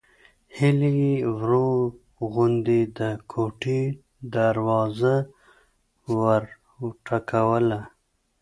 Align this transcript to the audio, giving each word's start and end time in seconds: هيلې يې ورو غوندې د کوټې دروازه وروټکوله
هيلې 0.57 0.91
يې 1.03 1.13
ورو 1.37 1.69
غوندې 2.31 2.79
د 2.97 2.99
کوټې 3.31 3.81
دروازه 4.33 5.15
وروټکوله 6.19 7.79